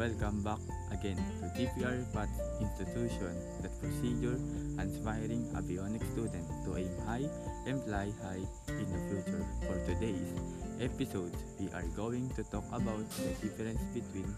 welcome 0.00 0.40
back 0.40 0.56
again 0.96 1.20
to 1.40 1.46
DPR 1.52 2.00
Path 2.12 2.32
Institution 2.56 3.36
that 3.60 3.68
procedure 3.84 4.40
inspiring 4.80 5.44
avionics 5.52 6.08
student 6.16 6.48
to 6.64 6.80
aim 6.80 6.88
high 7.04 7.28
and 7.68 7.84
fly 7.84 8.08
high 8.24 8.40
in 8.68 8.86
the 8.88 9.00
future. 9.12 9.44
For 9.68 9.76
today's 9.84 10.32
episode, 10.80 11.36
we 11.60 11.68
are 11.76 11.84
going 11.92 12.32
to 12.32 12.42
talk 12.48 12.64
about 12.72 13.04
the 13.20 13.28
difference 13.44 13.84
between 13.92 14.28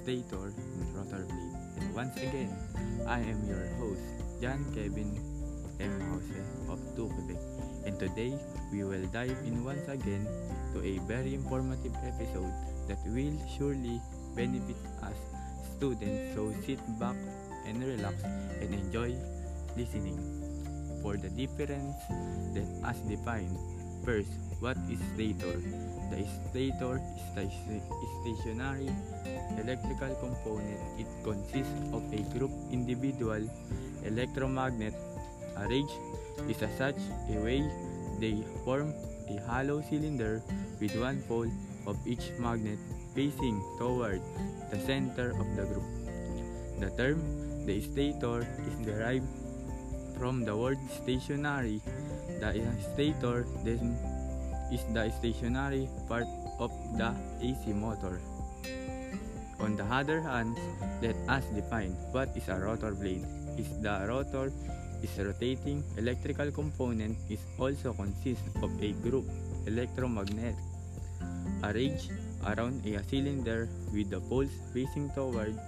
stator 0.00 0.48
and 0.48 0.88
rotor 0.96 1.28
blade. 1.28 1.56
And 1.76 1.94
once 1.94 2.16
again, 2.16 2.56
I 3.06 3.20
am 3.20 3.44
your 3.44 3.68
host, 3.76 4.00
John 4.40 4.64
Kevin 4.72 5.12
M. 5.76 5.92
Jose 6.08 6.40
of 6.72 6.80
2 6.96 7.08
Quebec. 7.08 7.40
And 7.84 7.98
today, 8.00 8.32
we 8.72 8.84
will 8.84 9.04
dive 9.12 9.36
in 9.44 9.64
once 9.64 9.88
again 9.88 10.24
to 10.72 10.82
a 10.84 10.98
very 11.04 11.34
informative 11.34 11.94
episode 12.04 12.52
that 12.88 12.98
will 13.06 13.36
surely 13.56 14.00
benefit 14.34 14.76
us 15.02 15.16
students. 15.76 16.34
So 16.34 16.52
sit 16.66 16.80
back 16.98 17.16
and 17.66 17.82
relax 17.82 18.16
and 18.60 18.74
enjoy 18.74 19.14
listening. 19.76 20.18
For 21.02 21.16
the 21.16 21.30
difference 21.30 21.98
that 22.54 22.68
as 22.86 22.98
defined, 23.10 23.58
first, 24.04 24.30
what 24.62 24.78
is 24.86 25.02
stator? 25.14 25.58
The 26.14 26.22
stator 26.50 27.02
is 27.34 27.82
stationary 28.22 28.86
electrical 29.58 30.14
component. 30.22 30.78
It 30.98 31.10
consists 31.24 31.74
of 31.92 32.06
a 32.14 32.22
group 32.38 32.52
individual 32.70 33.42
electromagnet 34.06 34.94
arranged 35.58 35.98
as 36.62 36.78
such 36.78 37.02
a 37.30 37.38
way 37.42 37.66
they 38.20 38.44
form 38.64 38.94
a 39.28 39.36
hollow 39.46 39.82
cylinder 39.88 40.42
with 40.80 40.94
one 40.96 41.22
pole 41.28 41.50
of 41.86 41.96
each 42.06 42.30
magnet 42.38 42.78
facing 43.14 43.60
toward 43.78 44.20
the 44.70 44.78
center 44.80 45.30
of 45.36 45.46
the 45.56 45.64
group. 45.66 45.88
The 46.80 46.90
term 46.96 47.20
the 47.66 47.80
stator 47.80 48.42
is 48.66 48.74
derived 48.82 49.28
from 50.18 50.44
the 50.44 50.56
word 50.56 50.78
stationary. 50.90 51.80
The 52.40 52.58
stator 52.94 53.46
then 53.62 53.94
is 54.72 54.82
the 54.90 55.10
stationary 55.18 55.88
part 56.08 56.26
of 56.58 56.70
the 56.98 57.14
AC 57.40 57.72
motor. 57.72 58.20
On 59.62 59.76
the 59.76 59.86
other 59.86 60.20
hand, 60.20 60.58
let 60.98 61.14
us 61.28 61.46
define 61.54 61.94
what 62.10 62.34
is 62.34 62.48
a 62.48 62.58
rotor 62.58 62.90
blade. 62.90 63.22
Is 63.54 63.68
the 63.78 64.06
rotor 64.08 64.50
is 65.02 65.18
rotating 65.18 65.82
electrical 65.96 66.50
component 66.50 67.18
is 67.28 67.40
also 67.58 67.92
consists 67.92 68.48
of 68.62 68.70
a 68.82 68.92
group 69.04 69.24
electromagnet 69.66 70.54
arranged 71.64 72.10
around 72.46 72.84
a 72.86 73.02
cylinder 73.04 73.68
with 73.92 74.10
the 74.10 74.20
poles 74.20 74.50
facing 74.72 75.10
toward 75.10 75.58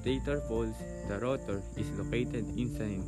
stator 0.00 0.40
poles. 0.48 0.76
The 1.08 1.18
rotor 1.18 1.62
is 1.76 1.90
located 1.92 2.44
inside 2.56 3.02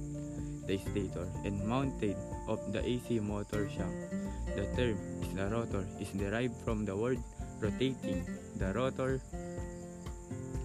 the 0.66 0.78
stator 0.78 1.28
and 1.44 1.62
mounted 1.66 2.16
of 2.48 2.60
the 2.72 2.84
AC 2.84 3.20
motor 3.20 3.68
shaft. 3.68 3.96
The 4.56 4.66
term 4.76 4.96
is 5.22 5.34
the 5.34 5.46
rotor 5.48 5.84
is 6.00 6.08
derived 6.10 6.56
from 6.64 6.84
the 6.84 6.96
word 6.96 7.18
rotating. 7.60 8.24
The 8.56 8.72
rotor 8.72 9.20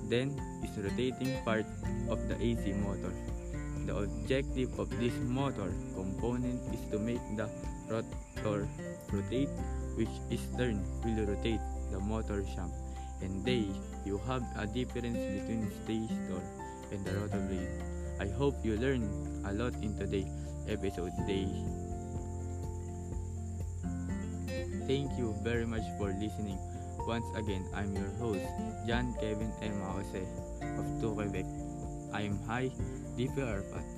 then 0.07 0.39
is 0.63 0.71
rotating 0.77 1.35
part 1.43 1.65
of 2.09 2.27
the 2.29 2.35
AC 2.39 2.73
motor. 2.73 3.11
The 3.87 3.95
objective 4.03 4.77
of 4.77 4.91
this 4.99 5.15
motor 5.23 5.71
component 5.95 6.59
is 6.75 6.83
to 6.91 6.99
make 6.99 7.23
the 7.39 7.47
rotor 7.87 8.67
rotate, 9.15 9.47
which 9.95 10.11
is 10.29 10.43
turn 10.59 10.83
will 11.07 11.23
rotate 11.23 11.63
the 11.89 11.99
motor 12.03 12.43
shaft. 12.51 12.75
And 13.23 13.45
they, 13.47 13.63
you 14.03 14.19
have 14.27 14.43
a 14.59 14.67
difference 14.67 15.15
between 15.15 15.71
stator 15.71 16.43
and 16.91 16.99
the 17.07 17.15
rotor 17.15 17.39
blade. 17.47 17.71
I 18.19 18.27
hope 18.27 18.59
you 18.59 18.75
learned 18.75 19.07
a 19.47 19.55
lot 19.55 19.71
in 19.79 19.95
today's 19.95 20.35
episode 20.67 21.15
today. 21.23 21.47
Thank 24.83 25.15
you 25.15 25.31
very 25.47 25.65
much 25.65 25.87
for 25.95 26.11
listening. 26.11 26.59
Once 27.07 27.25
again, 27.39 27.63
I'm 27.73 27.95
your 27.95 28.11
host, 28.19 28.43
John 28.83 29.15
Kevin 29.15 29.47
M. 29.63 29.79
Jose 29.79 30.27
of 30.75 30.83
2 30.99 31.15
Quebec. 31.15 31.47
I 32.11 32.27
am 33.19 33.27
high 33.27 33.35
DPR 33.35 33.71
Path. 33.71 33.96